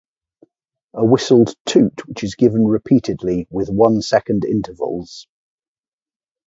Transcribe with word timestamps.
A 0.95 1.05
whistled 1.05 1.55
"toot" 1.67 2.07
which 2.07 2.23
is 2.23 2.33
given 2.33 2.65
repeatedly 2.65 3.47
with 3.51 3.69
one 3.69 4.01
second 4.01 4.45
intervals. 4.45 5.27